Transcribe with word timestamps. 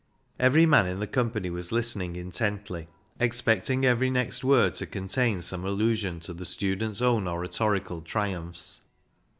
Every 0.39 0.65
man 0.65 0.87
in 0.87 0.99
the 0.99 1.05
company 1.05 1.51
was 1.51 1.71
listening 1.71 2.15
intently, 2.15 2.87
expecting 3.19 3.85
every 3.85 4.09
next 4.09 4.43
word 4.43 4.73
to 4.79 4.87
contain 4.87 5.43
some 5.43 5.63
allusion 5.63 6.19
to 6.21 6.33
the 6.33 6.43
student's 6.43 7.03
own 7.03 7.27
oratorical 7.27 8.01
triumphs. 8.01 8.81